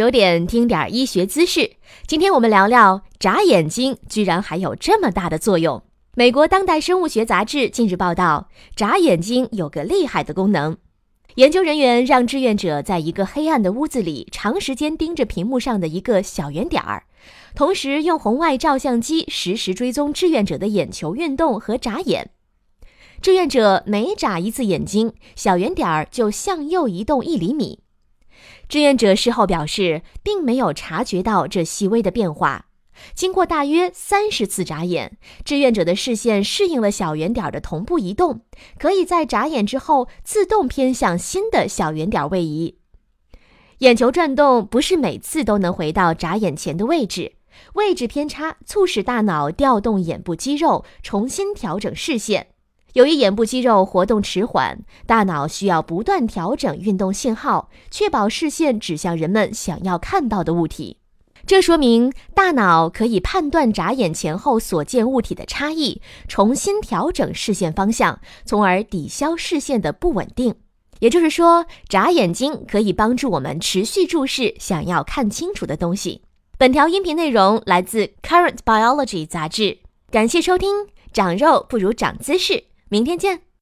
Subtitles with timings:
[0.00, 1.72] 有点听点医学知识。
[2.06, 5.82] 今天我们聊聊眨眼睛居然还有这么大的作用。
[6.14, 10.78] 美国当代生物学杂志近日报道，眨眼睛有个厉害的功能。
[11.34, 17.02] 研究人员让志愿者在一个黑暗的屋子里长时间盯着屏幕上的一个小圆点儿，
[17.54, 22.30] 同时用红外照相机实时追踪志愿者的眼球运动和眨眼。
[23.20, 27.80] 志愿者每眨一次眼睛，小圆点儿就向右移动一厘米。
[28.68, 32.66] 志愿者事后表示，并没有察觉到这细微的变化。
[33.14, 38.42] 经过大约三十次眨眼，志愿者的视线适应了小圆点的同步移动，
[38.78, 42.76] 可以在眨眼之后自动偏向新的小圆点位移。
[43.78, 47.36] 眼球转动不是每次都能回到眨眼前的位置，
[47.72, 52.48] 位置偏差促使大脑调动眼部肌肉重新调整视线。
[52.94, 60.98] 由于眼部肌肉活动迟缓，大脑需要不断调整运动信号，确保视线指向人们想要看到的物体。
[61.46, 70.54] 这说明大脑可以判断眨眼前后所见物体的差异，重新调整视线方向，从而抵消视线的不稳定。
[70.98, 76.22] 也就是说，眨眼睛可以帮助我们持续注视想要看清楚的东西。
[76.58, 79.78] 本条音频内容来自《Current Biology》杂志。
[80.10, 80.68] 感谢收听，
[81.12, 82.69] 长肉不如长姿势。
[82.90, 83.49] 明天见。